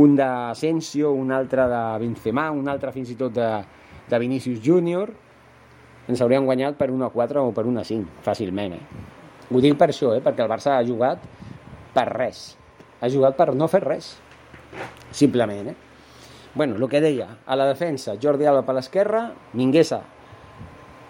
un 0.00 0.16
d'Asensio, 0.16 1.12
un 1.12 1.36
altre 1.36 1.68
de 1.68 1.84
Benzema, 2.00 2.50
un 2.50 2.68
altre 2.68 2.96
fins 2.96 3.12
i 3.12 3.18
tot 3.20 3.36
de, 3.36 3.52
de 4.08 4.24
Vinicius 4.24 4.64
Júnior, 4.64 5.12
ens 6.08 6.24
haurien 6.24 6.48
guanyat 6.48 6.80
per 6.80 6.88
1 6.88 7.04
a 7.04 7.12
4 7.12 7.44
o 7.44 7.52
per 7.52 7.68
1 7.68 7.80
a 7.80 7.84
5, 7.84 8.22
fàcilment. 8.24 8.80
Eh? 8.80 9.10
Ho 9.52 9.60
dic 9.60 9.76
per 9.76 9.90
això, 9.92 10.14
eh? 10.16 10.22
perquè 10.24 10.46
el 10.46 10.48
Barça 10.48 10.78
ha 10.78 10.84
jugat 10.86 11.20
per 11.94 12.08
res. 12.12 12.52
Ha 13.00 13.10
jugat 13.10 13.36
per 13.38 13.52
no 13.54 13.68
fer 13.68 13.82
res. 13.84 14.14
Simplement, 15.12 15.72
eh? 15.72 15.76
Bueno, 16.54 16.76
el 16.76 16.88
que 16.88 17.00
deia, 17.00 17.38
a 17.46 17.56
la 17.56 17.66
defensa, 17.66 18.18
Jordi 18.20 18.44
Alba 18.44 18.64
per 18.66 18.74
l'esquerra, 18.76 19.22
Minguesa 19.56 20.02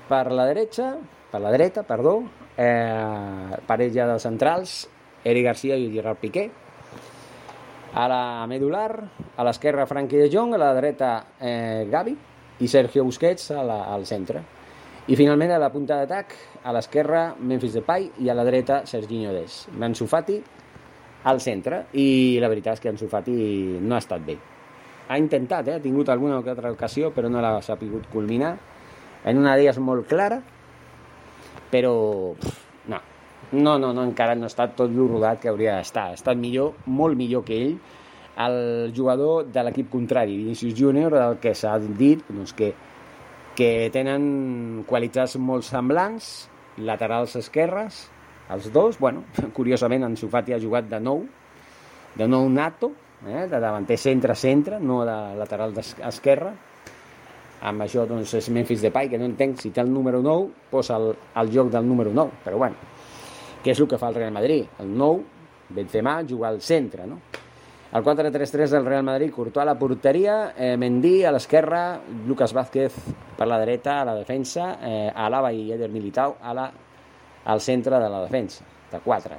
per 0.09 0.31
la 0.31 0.47
dreta, 0.47 0.97
per 1.33 1.41
la 1.41 1.51
dreta, 1.51 1.83
perdó, 1.89 2.21
eh, 2.57 3.59
parella 3.67 4.07
dels 4.11 4.27
centrals, 4.27 4.75
Eric 5.25 5.47
Garcia 5.47 5.79
i 5.79 5.91
Gerard 5.95 6.21
Piqué. 6.21 6.51
A 7.95 8.07
la 8.09 8.47
medular, 8.49 9.03
a 9.37 9.45
l'esquerra 9.45 9.87
Frankie 9.87 10.21
de 10.21 10.31
Jong, 10.33 10.55
a 10.55 10.61
la 10.61 10.73
dreta 10.77 11.12
eh, 11.41 11.89
Gavi 11.91 12.17
i 12.61 12.69
Sergio 12.69 13.05
Busquets 13.05 13.51
a 13.51 13.62
la, 13.67 13.83
al 13.93 14.07
centre. 14.07 14.43
I 15.11 15.17
finalment 15.19 15.51
a 15.51 15.59
la 15.59 15.73
punta 15.75 15.99
d'atac, 15.99 16.37
a 16.62 16.73
l'esquerra 16.73 17.33
Memphis 17.39 17.75
Depay 17.75 18.11
i 18.23 18.31
a 18.31 18.37
la 18.39 18.45
dreta 18.47 18.85
Serginho 18.87 19.33
Des. 19.35 19.65
Mansu 19.75 20.07
Fati 20.07 20.39
al 21.25 21.41
centre 21.41 21.85
i 21.99 22.38
la 22.43 22.50
veritat 22.50 22.79
és 22.79 22.83
que 22.83 22.91
Ansu 22.91 23.09
Fati 23.11 23.35
no 23.81 23.97
ha 23.97 24.02
estat 24.02 24.25
bé. 24.26 24.37
Ha 25.09 25.19
intentat, 25.19 25.69
eh? 25.69 25.76
ha 25.76 25.83
tingut 25.83 26.09
alguna 26.09 26.38
o 26.38 26.43
altra 26.43 26.73
ocasió, 26.73 27.12
però 27.12 27.29
no 27.29 27.41
l'ha 27.43 27.61
sapigut 27.62 28.09
culminar. 28.12 28.57
En 29.25 29.38
una 29.38 29.57
d'elles 29.57 29.79
molt 29.79 30.09
clara, 30.11 30.41
però 31.71 31.95
pff, 32.38 32.62
no. 32.88 33.00
no, 33.52 33.79
no, 33.79 33.93
no, 33.93 34.05
encara 34.05 34.35
no 34.35 34.49
ha 34.49 34.52
estat 34.52 34.76
tot 34.79 34.91
el 34.91 35.09
rodat 35.09 35.43
que 35.43 35.50
hauria 35.50 35.76
d'estar. 35.79 36.11
Ha 36.11 36.21
estat 36.21 36.38
millor, 36.38 36.75
molt 36.87 37.19
millor 37.19 37.45
que 37.45 37.59
ell, 37.59 37.76
el 38.43 38.93
jugador 38.97 39.50
de 39.52 39.62
l'equip 39.67 39.91
contrari, 39.93 40.38
Vinicius 40.38 40.75
Júnior, 40.79 41.12
del 41.12 41.38
que 41.43 41.55
s'ha 41.55 41.76
dit 41.83 42.25
doncs, 42.31 42.57
que 42.57 42.73
que 43.57 43.91
tenen 43.93 44.85
qualitats 44.88 45.37
molt 45.37 45.67
semblants, 45.67 46.49
laterals 46.81 47.37
esquerres, 47.37 48.07
els 48.51 48.73
dos, 48.73 48.99
bueno, 48.99 49.25
curiosament 49.57 50.05
en 50.09 50.17
Sufati 50.17 50.57
ha 50.57 50.61
jugat 50.61 50.89
de 50.91 51.01
nou, 51.01 51.23
de 52.19 52.29
nou 52.29 52.49
nato, 52.51 52.93
eh, 53.27 53.47
de 53.49 53.61
davanter 53.61 53.99
centre-centre, 53.99 54.81
no 54.81 55.03
de 55.07 55.17
lateral 55.39 55.75
esquerra, 55.79 56.53
amb 57.63 57.85
això 57.85 58.07
doncs 58.11 58.35
és 58.35 58.49
Memphis 58.51 58.83
Depay, 58.83 59.09
que 59.09 59.21
no 59.21 59.29
entenc 59.29 59.61
si 59.63 59.71
té 59.71 59.81
el 59.85 59.93
número 59.93 60.21
9, 60.23 60.49
posa 60.71 60.99
el, 60.99 61.13
el 61.39 61.53
joc 61.55 61.71
del 61.71 61.87
número 61.87 62.11
9, 62.15 62.43
però 62.45 62.59
bueno, 62.59 62.91
què 63.63 63.71
és 63.71 63.81
el 63.81 63.89
que 63.89 64.01
fa 64.01 64.11
el 64.11 64.19
Real 64.19 64.35
Madrid? 64.35 64.67
El 64.83 64.91
9, 64.99 65.23
Benzema, 65.73 66.19
juga 66.29 66.49
al 66.49 66.61
centre, 66.61 67.07
no? 67.07 67.21
El 67.93 68.03
4-3-3 68.03 68.71
del 68.73 68.87
Real 68.87 69.05
Madrid, 69.05 69.31
Courtois 69.31 69.63
a 69.63 69.67
la 69.69 69.79
porteria, 69.79 70.55
eh, 70.57 70.79
Mendy 70.81 71.27
a 71.29 71.33
l'esquerra, 71.33 72.01
Lucas 72.27 72.55
Vázquez 72.57 72.95
per 73.37 73.47
la 73.47 73.59
dreta 73.61 74.01
a 74.01 74.07
la 74.09 74.15
defensa, 74.17 74.79
eh, 74.81 75.13
Alaba 75.15 75.53
i 75.53 75.71
Eder 75.73 75.91
Militao 75.93 76.39
a 76.41 76.55
la, 76.57 76.71
al 77.45 77.61
centre 77.61 77.99
de 77.99 78.09
la 78.09 78.23
defensa, 78.23 78.65
de 78.91 79.01
4. 79.01 79.39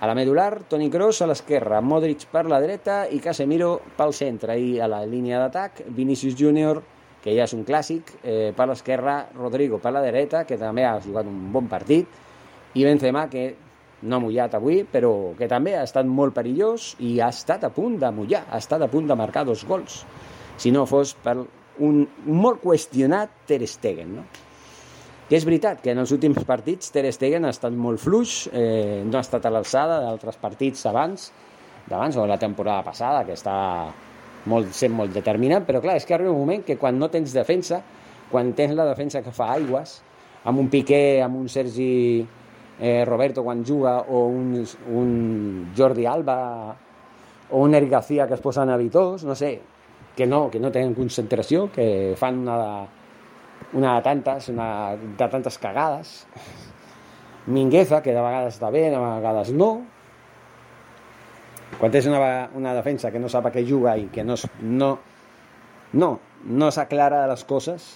A 0.00 0.06
la 0.06 0.14
medular, 0.14 0.62
Toni 0.64 0.88
Kroos 0.88 1.20
a 1.20 1.26
l'esquerra, 1.28 1.82
Modric 1.84 2.24
per 2.32 2.46
la 2.48 2.60
dreta 2.62 3.02
i 3.12 3.18
Casemiro 3.20 3.74
pel 3.98 4.14
centre. 4.16 4.56
I 4.56 4.78
a 4.80 4.88
la 4.88 5.02
línia 5.04 5.42
d'atac, 5.42 5.82
Vinicius 5.92 6.38
Júnior, 6.38 6.80
que 7.20 7.34
ja 7.36 7.44
és 7.44 7.52
un 7.52 7.66
clàssic, 7.68 8.14
eh, 8.22 8.52
per 8.56 8.66
l'esquerra, 8.70 9.26
Rodrigo 9.36 9.78
per 9.78 9.92
la 9.92 10.00
dreta, 10.00 10.46
que 10.48 10.56
també 10.56 10.86
ha 10.88 10.96
jugat 11.04 11.28
un 11.28 11.52
bon 11.52 11.68
partit, 11.68 12.08
i 12.72 12.84
Benzema, 12.84 13.28
que 13.28 13.54
no 14.02 14.16
ha 14.16 14.24
mullat 14.24 14.54
avui, 14.56 14.84
però 14.88 15.34
que 15.36 15.48
també 15.48 15.76
ha 15.76 15.84
estat 15.84 16.08
molt 16.08 16.32
perillós 16.32 16.94
i 17.04 17.18
ha 17.20 17.28
estat 17.28 17.64
a 17.64 17.70
punt 17.74 17.98
de 18.00 18.10
mullar, 18.10 18.46
ha 18.48 18.56
estat 18.56 18.80
a 18.80 18.88
punt 18.88 19.06
de 19.06 19.16
marcar 19.18 19.44
dos 19.44 19.66
gols, 19.68 20.06
si 20.56 20.72
no 20.72 20.86
fos 20.88 21.12
per 21.12 21.36
un 21.80 22.06
molt 22.24 22.62
qüestionat 22.62 23.44
Ter 23.46 23.66
Stegen, 23.68 24.16
no? 24.16 24.24
Que 25.30 25.38
és 25.38 25.46
veritat 25.46 25.78
que 25.78 25.94
en 25.94 26.02
els 26.02 26.10
últims 26.10 26.42
partits 26.42 26.90
Ter 26.90 27.06
Stegen 27.14 27.46
ha 27.46 27.54
estat 27.54 27.70
molt 27.72 28.02
fluix, 28.02 28.48
eh, 28.50 29.04
no 29.06 29.18
ha 29.18 29.22
estat 29.22 29.46
a 29.46 29.54
l'alçada 29.54 30.00
d'altres 30.02 30.40
partits 30.42 30.82
abans, 30.90 31.30
d'abans 31.86 32.18
o 32.18 32.26
la 32.26 32.38
temporada 32.38 32.82
passada, 32.82 33.22
que 33.24 33.38
està 33.38 33.54
molt, 34.50 34.74
sent 34.74 34.92
molt 34.92 35.14
determinant, 35.14 35.62
però 35.68 35.78
clar, 35.80 35.96
és 36.00 36.06
que 36.08 36.16
arriba 36.16 36.34
un 36.34 36.42
moment 36.42 36.66
que 36.66 36.76
quan 36.80 36.98
no 36.98 37.08
tens 37.14 37.32
defensa 37.36 37.78
quan 38.30 38.52
tens 38.54 38.76
la 38.78 38.86
defensa 38.86 39.22
que 39.26 39.34
fa 39.34 39.50
aigües, 39.56 39.98
amb 40.46 40.62
un 40.62 40.70
Piqué, 40.70 41.20
amb 41.24 41.36
un 41.40 41.48
Sergi 41.50 42.22
eh, 42.22 43.02
Roberto 43.04 43.42
quan 43.44 43.64
juga, 43.66 43.98
o 44.08 44.28
un, 44.30 44.62
un 44.94 45.10
Jordi 45.76 46.06
Alba, 46.06 46.38
o 47.50 47.64
un 47.66 47.74
Eric 47.74 47.90
García 47.90 48.28
que 48.28 48.38
es 48.38 48.40
posen 48.40 48.70
habitós, 48.70 49.24
no 49.26 49.34
sé, 49.34 49.58
que 50.16 50.26
no, 50.26 50.48
que 50.50 50.60
no 50.62 50.70
tenen 50.70 50.94
concentració, 50.94 51.68
que 51.74 52.14
fan 52.16 52.38
una, 52.46 52.86
una 53.72 53.96
de 53.96 54.02
tantes, 54.02 54.48
una 54.48 54.96
de 54.96 55.28
tantes 55.28 55.58
cagades. 55.58 56.26
Mingueza, 57.46 58.02
que 58.02 58.12
de 58.14 58.20
vegades 58.20 58.56
està 58.56 58.70
bé, 58.70 58.88
de 58.90 58.98
vegades 58.98 59.52
no. 59.56 59.70
Quan 61.78 61.92
tens 61.94 62.08
una, 62.10 62.50
una 62.58 62.74
defensa 62.76 63.10
que 63.10 63.22
no 63.22 63.30
sap 63.32 63.48
a 63.48 63.54
què 63.54 63.62
juga 63.66 63.96
i 63.96 64.08
que 64.12 64.24
no, 64.26 64.36
no, 64.60 64.90
no, 65.92 66.10
no 66.44 66.70
s'aclara 66.74 67.22
les 67.30 67.44
coses, 67.48 67.94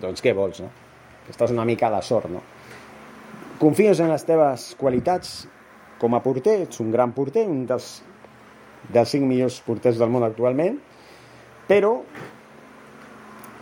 doncs 0.00 0.22
què 0.22 0.34
vols, 0.36 0.60
no? 0.62 0.70
Estàs 1.30 1.52
una 1.54 1.66
mica 1.66 1.90
de 1.92 2.02
sort, 2.04 2.30
no? 2.30 2.42
Confies 3.60 4.00
en 4.00 4.12
les 4.12 4.24
teves 4.24 4.70
qualitats 4.80 5.40
com 6.00 6.14
a 6.16 6.22
porter, 6.24 6.62
ets 6.64 6.80
un 6.80 6.92
gran 6.94 7.12
porter, 7.16 7.44
un 7.48 7.66
dels, 7.68 7.90
dels 8.88 9.10
cinc 9.12 9.26
millors 9.28 9.58
porters 9.66 9.98
del 10.00 10.12
món 10.12 10.24
actualment, 10.24 10.78
però 11.68 11.98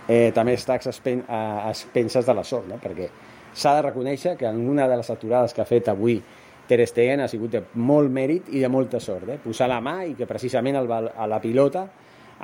eh, 0.09 0.33
també 0.35 0.57
està 0.57 0.79
a 0.79 1.71
expenses 1.71 2.27
de 2.27 2.35
la 2.35 2.45
sort, 2.45 2.67
no? 2.69 2.81
perquè 2.83 3.09
s'ha 3.53 3.77
de 3.77 3.87
reconèixer 3.91 4.37
que 4.41 4.49
en 4.49 4.61
una 4.69 4.89
de 4.89 4.97
les 4.97 5.11
aturades 5.11 5.55
que 5.55 5.63
ha 5.63 5.69
fet 5.69 5.89
avui 5.93 6.23
Ter 6.69 6.85
Stegen 6.87 7.23
ha 7.25 7.29
sigut 7.29 7.55
de 7.55 7.63
molt 7.81 8.13
mèrit 8.13 8.51
i 8.53 8.61
de 8.61 8.69
molta 8.69 9.01
sort. 9.01 9.29
Eh? 9.33 9.39
Posar 9.41 9.71
la 9.73 9.81
mà 9.81 10.03
i 10.05 10.13
que 10.15 10.27
precisament 10.29 10.77
el, 10.77 10.91
a 10.93 11.27
la 11.27 11.41
pilota 11.41 11.87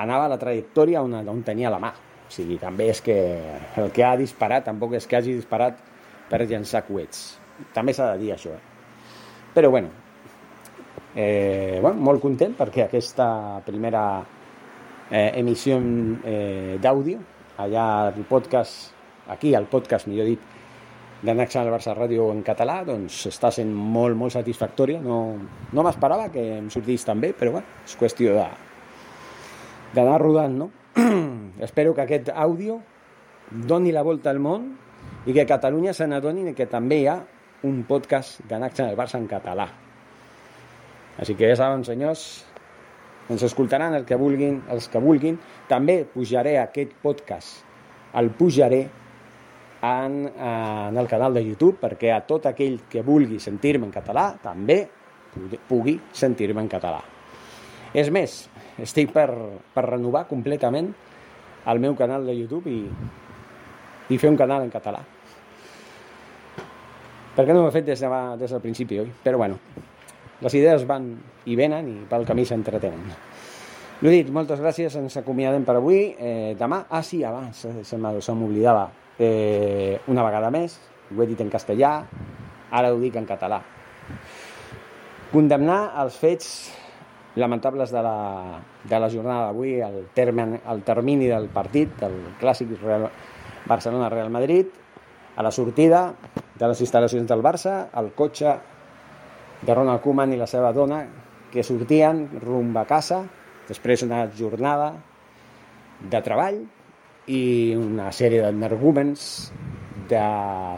anava 0.01 0.25
a 0.25 0.31
la 0.33 0.39
trajectòria 0.41 1.03
on, 1.05 1.13
on 1.29 1.43
tenia 1.45 1.73
la 1.73 1.81
mà. 1.83 1.91
O 2.25 2.33
sigui, 2.33 2.57
també 2.59 2.89
és 2.89 3.03
que 3.05 3.17
el 3.81 3.91
que 3.93 4.05
ha 4.05 4.15
disparat 4.17 4.65
tampoc 4.65 4.97
és 4.97 5.07
que 5.07 5.19
hagi 5.19 5.37
disparat 5.37 5.77
per 6.31 6.41
llançar 6.49 6.87
coets. 6.89 7.35
També 7.77 7.93
s'ha 7.93 8.15
de 8.15 8.23
dir 8.25 8.33
això. 8.33 8.55
Eh? 8.57 9.53
Però 9.55 9.69
bueno, 9.71 9.93
eh, 11.15 11.79
bueno, 11.83 12.01
molt 12.01 12.25
content 12.25 12.57
perquè 12.57 12.87
aquesta 12.87 13.61
primera 13.67 14.03
eh, 15.11 15.31
emissió 15.37 15.77
eh, 15.79 16.81
d'àudio 16.81 17.21
allà 17.59 17.87
el 18.11 18.25
podcast, 18.29 18.93
aquí 19.29 19.55
el 19.55 19.67
podcast, 19.71 20.09
millor 20.11 20.27
dit, 20.33 20.53
de 21.25 21.33
Next 21.33 21.57
al 21.57 21.71
Barça 21.73 21.95
Ràdio 21.97 22.29
en 22.35 22.43
català, 22.45 22.83
doncs 22.85 23.23
està 23.31 23.49
sent 23.55 23.71
molt, 23.73 24.17
molt 24.19 24.35
satisfactòria. 24.35 25.01
No, 25.01 25.19
no 25.73 25.85
m'esperava 25.87 26.29
que 26.33 26.43
em 26.59 26.69
sortís 26.73 27.07
tan 27.09 27.23
bé, 27.23 27.33
però 27.37 27.55
bueno, 27.57 27.83
és 27.87 27.97
qüestió 27.97 28.35
de 28.37 28.49
d'anar 29.95 30.19
rodant, 30.21 30.59
no? 30.59 30.71
Espero 31.65 31.95
que 31.95 32.03
aquest 32.05 32.29
àudio 32.35 32.81
doni 33.51 33.93
la 33.95 34.03
volta 34.03 34.33
al 34.33 34.41
món 34.43 34.73
i 35.25 35.33
que 35.33 35.47
Catalunya 35.47 35.95
se 35.95 36.09
n'adonin 36.11 36.53
que 36.57 36.67
també 36.67 37.01
hi 37.01 37.09
ha 37.09 37.21
un 37.65 37.85
podcast 37.89 38.43
de 38.51 38.59
Next 38.61 38.83
al 38.85 38.99
Barça 38.99 39.17
en 39.17 39.29
català. 39.31 39.69
Així 41.17 41.37
que 41.39 41.49
ja 41.49 41.57
saben, 41.57 41.87
senyors, 41.87 42.45
ens 43.31 43.43
escoltaran 43.47 43.95
el 43.97 44.05
que 44.05 44.19
vulguin, 44.21 44.61
els 44.73 44.89
que 44.93 45.01
vulguin. 45.01 45.39
També 45.69 46.03
pujaré 46.11 46.59
aquest 46.61 46.93
podcast, 47.03 47.65
el 48.19 48.31
pujaré 48.37 48.83
en, 49.85 50.21
en 50.29 50.97
el 50.97 51.09
canal 51.09 51.35
de 51.35 51.45
YouTube 51.45 51.79
perquè 51.81 52.13
a 52.15 52.23
tot 52.27 52.47
aquell 52.49 52.81
que 52.91 53.03
vulgui 53.05 53.41
sentir-me 53.43 53.89
en 53.89 53.95
català 53.95 54.31
també 54.43 54.85
pugui 55.69 55.99
sentir-me 56.13 56.63
en 56.63 56.71
català. 56.71 57.01
És 57.95 58.11
més, 58.11 58.45
estic 58.83 59.13
per, 59.15 59.29
per 59.75 59.85
renovar 59.87 60.25
completament 60.31 60.93
el 61.71 61.81
meu 61.81 61.95
canal 61.97 62.27
de 62.27 62.35
YouTube 62.37 62.71
i, 62.71 62.81
i 64.11 64.19
fer 64.19 64.31
un 64.31 64.39
canal 64.39 64.65
en 64.65 64.73
català. 64.73 65.03
Perquè 67.35 67.55
no 67.55 67.65
ho 67.65 67.69
he 67.69 67.75
fet 67.75 67.87
des, 67.87 68.01
de, 68.03 68.23
des 68.39 68.51
del 68.55 68.63
principi, 68.63 69.01
oi? 69.03 69.11
Però 69.25 69.39
bueno, 69.41 69.59
les 70.43 70.57
idees 70.59 70.85
van 70.89 71.13
i 71.47 71.57
venen 71.57 71.89
i 71.91 71.97
pel 72.11 72.27
camí 72.27 72.45
s'entretenen. 72.49 73.15
L'he 74.03 74.11
dit, 74.11 74.31
moltes 74.35 74.61
gràcies, 74.61 74.97
ens 74.99 75.17
acomiadem 75.21 75.65
per 75.65 75.79
avui. 75.79 76.01
Eh, 76.19 76.55
demà, 76.59 76.83
ah 76.91 77.03
sí, 77.07 77.23
abans, 77.25 77.63
se, 77.63 77.85
se 77.87 78.35
m'oblidava, 78.35 78.89
eh, 79.19 80.01
una 80.11 80.25
vegada 80.27 80.51
més, 80.51 80.77
ho 81.15 81.23
he 81.23 81.29
dit 81.31 81.41
en 81.41 81.53
castellà, 81.53 81.95
ara 82.75 82.91
ho 82.93 82.99
dic 83.01 83.17
en 83.17 83.29
català. 83.29 83.61
Condemnar 85.33 85.95
els 86.03 86.19
fets 86.19 86.49
lamentables 87.37 87.91
de 87.91 88.03
la, 88.03 88.19
de 88.85 89.01
la 89.01 89.11
jornada 89.11 89.49
d'avui, 89.49 89.79
el, 89.83 90.05
el 90.15 90.83
termini 90.87 91.31
del 91.31 91.49
partit, 91.55 91.97
del 92.01 92.19
clàssic 92.41 92.77
Real, 92.83 93.09
Barcelona-Real 93.67 94.31
Madrid, 94.31 94.69
a 95.37 95.43
la 95.43 95.51
sortida 95.51 96.13
de 96.55 96.69
les 96.69 96.81
instal·lacions 96.85 97.27
del 97.31 97.43
Barça, 97.43 97.89
el 97.99 98.13
cotxe 98.15 98.55
de 99.65 99.75
Ronald 99.75 100.03
Koeman 100.05 100.35
i 100.35 100.41
la 100.41 100.49
seva 100.51 100.73
dona 100.77 101.03
que 101.53 101.65
sortien 101.65 102.27
rumb 102.43 102.77
a 102.77 102.85
casa 102.89 103.23
després 103.69 104.03
una 104.05 104.25
jornada 104.37 104.93
de 106.11 106.21
treball 106.25 106.61
i 107.33 107.75
una 107.79 108.11
sèrie 108.13 108.43
d'energúmens 108.45 109.29
de 110.11 110.25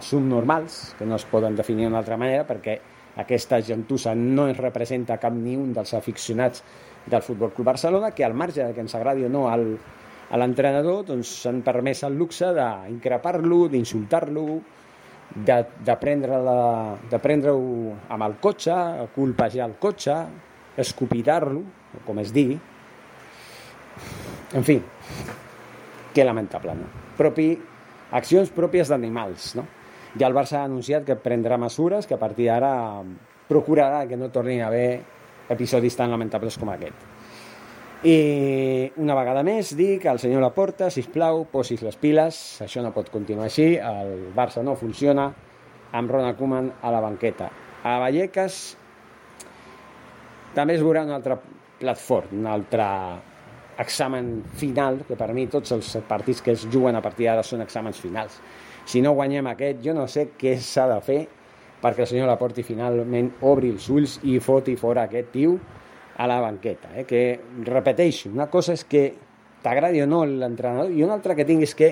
subnormals 0.07 0.94
que 0.99 1.07
no 1.09 1.16
es 1.16 1.25
poden 1.27 1.57
definir 1.59 1.87
d'una 1.87 1.99
altra 2.03 2.18
manera 2.20 2.46
perquè 2.46 2.77
aquesta 3.16 3.62
gentussa 3.64 4.14
no 4.14 4.46
es 4.46 4.59
representa 4.61 5.16
cap 5.18 5.35
ni 5.35 5.57
un 5.57 5.72
dels 5.75 5.94
aficionats 5.96 6.62
del 7.07 7.22
Futbol 7.22 7.53
Club 7.57 7.72
Barcelona 7.72 8.12
que 8.12 8.25
al 8.25 8.35
marge 8.35 8.62
de 8.62 8.75
que 8.75 8.85
ens 8.85 8.94
agradi 8.94 9.25
o 9.25 9.33
no 9.33 9.49
al, 9.49 9.66
a 10.31 10.38
l'entrenador 10.38 11.05
doncs 11.09 11.33
s'han 11.42 11.62
permès 11.66 12.05
el 12.07 12.18
luxe 12.20 12.53
d'increpar-lo, 12.55 13.66
d'insultar-lo, 13.72 14.46
de, 15.35 15.57
de 15.85 15.97
prendre-ho 16.01 17.19
prendre 17.23 17.55
amb 18.09 18.27
el 18.27 18.37
cotxe, 18.41 18.75
colpejar 19.15 19.67
el 19.69 19.77
cotxe, 19.81 20.17
escopitar-lo, 20.77 21.62
com 22.07 22.21
es 22.23 22.33
digui. 22.33 22.59
En 24.57 24.65
fi, 24.65 24.79
que 26.15 26.25
lamentable, 26.25 26.77
no? 26.79 26.91
Propi, 27.17 27.51
accions 28.17 28.53
pròpies 28.55 28.93
d'animals, 28.93 29.55
no? 29.59 29.67
Ja 30.17 30.31
el 30.31 30.37
Barça 30.37 30.62
ha 30.62 30.69
anunciat 30.69 31.05
que 31.05 31.19
prendrà 31.21 31.59
mesures 31.61 32.07
que 32.09 32.17
a 32.17 32.21
partir 32.21 32.47
d'ara 32.49 33.03
procurarà 33.49 34.07
que 34.09 34.17
no 34.17 34.31
tornin 34.33 34.62
a 34.62 34.71
haver 34.71 35.03
episodis 35.53 35.97
tan 35.97 36.11
lamentables 36.11 36.57
com 36.59 36.73
aquest. 36.73 37.15
I 38.05 38.93
una 39.01 39.15
vegada 39.17 39.41
més 39.47 39.71
dic 39.77 40.05
al 40.05 40.19
senyor 40.21 40.43
Laporta, 40.45 40.91
si 40.93 41.01
plau, 41.09 41.47
posis 41.49 41.81
les 41.81 41.97
piles, 41.97 42.37
això 42.61 42.83
no 42.85 42.93
pot 42.93 43.09
continuar 43.09 43.47
així, 43.47 43.71
el 43.81 44.35
Barça 44.37 44.61
no 44.63 44.75
funciona 44.77 45.31
amb 45.97 46.11
Ronald 46.13 46.37
Koeman 46.37 46.69
a 46.83 46.91
la 46.93 47.01
banqueta. 47.01 47.49
A 47.89 47.97
Vallecas 48.03 48.77
també 50.57 50.77
es 50.77 50.85
veurà 50.85 51.07
un 51.07 51.15
altre 51.17 51.39
plat 51.81 51.97
fort, 51.97 52.35
un 52.37 52.45
altre 52.51 52.85
examen 53.81 54.43
final, 54.61 55.01
que 55.09 55.17
per 55.17 55.33
mi 55.37 55.47
tots 55.53 55.73
els 55.73 55.97
partits 56.09 56.45
que 56.45 56.53
es 56.53 56.67
juguen 56.69 56.97
a 56.97 57.03
partir 57.05 57.31
d'ara 57.31 57.45
són 57.45 57.65
exàmens 57.65 58.01
finals. 58.01 58.37
Si 58.85 59.01
no 59.01 59.15
guanyem 59.17 59.49
aquest, 59.51 59.81
jo 59.85 59.97
no 59.97 60.05
sé 60.09 60.29
què 60.37 60.59
s'ha 60.61 60.85
de 60.93 61.01
fer 61.05 61.23
perquè 61.81 62.05
el 62.05 62.13
senyor 62.13 62.29
Laporti 62.29 62.65
finalment 62.65 63.33
obri 63.49 63.73
els 63.73 63.89
ulls 63.93 64.21
i 64.25 64.39
foti 64.41 64.77
fora 64.81 65.09
aquest 65.09 65.33
tio 65.33 65.57
a 66.16 66.26
la 66.26 66.40
banqueta. 66.40 66.90
Eh? 66.96 67.05
Que, 67.05 67.22
repeteixo, 67.64 68.31
una 68.33 68.48
cosa 68.50 68.74
és 68.76 68.85
que 68.88 69.07
t'agradi 69.62 70.02
o 70.02 70.07
no 70.09 70.24
l'entrenador 70.26 70.92
i 70.92 71.05
una 71.05 71.16
altra 71.18 71.35
que 71.35 71.44
tinguis 71.44 71.74
que 71.74 71.90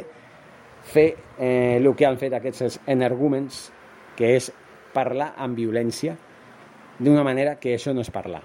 fer 0.84 1.08
eh, 1.38 1.76
el 1.76 1.90
que 1.96 2.06
han 2.06 2.18
fet 2.20 2.37
aquests 2.37 2.80
energúmens, 2.92 3.68
que 4.16 4.34
és 4.37 4.50
parlar 4.94 5.32
amb 5.42 5.58
violència 5.58 6.14
d'una 6.98 7.24
manera 7.26 7.56
que 7.58 7.74
això 7.74 7.94
no 7.94 8.04
és 8.04 8.12
parlar. 8.14 8.42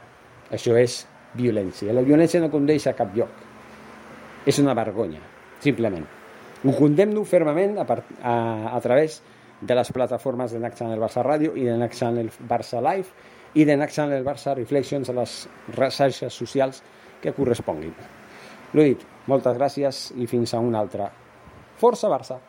Això 0.49 0.73
és 0.79 1.03
violència. 1.37 1.93
La 1.93 2.01
violència 2.01 2.41
no 2.41 2.49
condueix 2.49 2.87
a 2.89 2.95
cap 2.97 3.13
lloc. 3.15 3.43
És 4.49 4.57
una 4.59 4.73
vergonya, 4.73 5.21
simplement. 5.61 6.07
Ho 6.65 6.73
condemno 6.75 7.23
fermament 7.23 7.77
a, 7.79 7.85
part, 7.87 8.07
a, 8.23 8.35
a 8.73 8.79
través 8.81 9.21
de 9.61 9.75
les 9.75 9.91
plataformes 9.91 10.51
de 10.51 10.59
Next 10.59 10.79
Channel 10.79 10.99
Barça 10.99 11.23
Ràdio 11.23 11.53
i 11.59 11.67
de 11.67 11.75
Next 11.77 12.01
Channel 12.01 12.31
Barça 12.49 12.81
Live 12.81 13.37
i 13.55 13.65
de 13.65 13.77
Next 13.77 13.97
Channel 13.97 14.25
Barça 14.25 14.53
Reflections 14.57 15.09
a 15.09 15.17
les 15.21 15.39
xarxes 15.75 16.33
socials 16.33 16.83
que 17.21 17.33
corresponguin. 17.33 17.95
L'ho 18.73 18.85
dit, 18.85 19.01
moltes 19.27 19.57
gràcies 19.57 20.05
i 20.17 20.29
fins 20.29 20.53
a 20.53 20.62
una 20.62 20.83
altra. 20.83 21.09
Força 21.79 22.12
Barça! 22.12 22.48